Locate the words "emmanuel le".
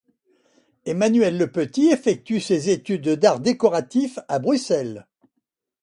0.85-1.45